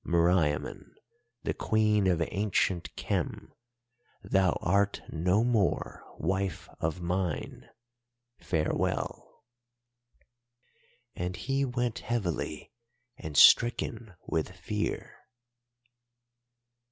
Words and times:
Meriamun, 0.03 0.95
the 1.43 1.53
Queen 1.53 2.07
of 2.07 2.23
ancient 2.31 2.89
Khem, 2.95 3.53
thou 4.23 4.57
art 4.59 5.03
no 5.11 5.43
more 5.43 6.03
wife 6.17 6.67
of 6.79 7.01
mine. 7.01 7.69
Farewell.' 8.39 9.43
"And 11.15 11.35
he 11.35 11.63
went 11.65 11.99
heavily 11.99 12.71
and 13.15 13.37
stricken 13.37 14.15
with 14.25 14.49
fear. 14.49 15.19